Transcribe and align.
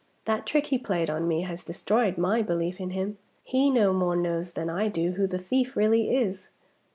"That 0.25 0.47
trick 0.47 0.65
he 0.65 0.79
played 0.79 1.11
me 1.13 1.41
has 1.41 1.63
destroyed 1.63 2.17
my 2.17 2.41
belief 2.41 2.79
in 2.81 2.89
him. 2.89 3.19
He 3.43 3.69
no 3.69 3.93
more 3.93 4.15
knows 4.15 4.53
than 4.53 4.67
I 4.67 4.87
do 4.87 5.11
who 5.11 5.27
the 5.27 5.37
thief 5.37 5.77
really 5.77 6.15
is." 6.17 6.49